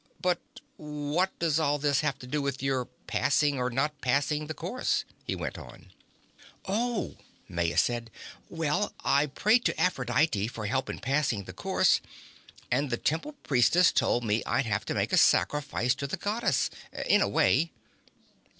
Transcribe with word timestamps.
"But 0.19 0.39
what 0.77 1.37
does 1.37 1.59
all 1.59 1.77
this 1.77 1.99
have 1.99 2.17
to 2.17 2.25
do 2.25 2.41
with 2.41 2.63
your 2.63 2.85
passing, 3.05 3.59
or 3.59 3.69
not 3.69 4.01
passing, 4.01 4.47
the 4.47 4.55
course?" 4.55 5.05
he 5.27 5.35
went 5.35 5.59
on. 5.59 5.91
"Oh," 6.65 7.17
Maya 7.47 7.77
said. 7.77 8.09
"Well, 8.49 8.95
I 9.03 9.27
prayed 9.27 9.63
to 9.65 9.79
Aphrodite 9.79 10.47
for 10.47 10.65
help 10.65 10.89
in 10.89 10.97
passing 10.97 11.43
the 11.43 11.53
course. 11.53 12.01
And 12.71 12.89
the 12.89 12.97
Temple 12.97 13.33
Priestess 13.43 13.91
told 13.91 14.23
me 14.23 14.41
I'd 14.45 14.65
have 14.65 14.85
to 14.85 14.95
make 14.95 15.13
a 15.13 15.17
sacrifice 15.17 15.93
to 15.93 16.07
the 16.07 16.17
Goddess. 16.17 16.71
In 17.05 17.21
a 17.21 17.29
way." 17.29 17.71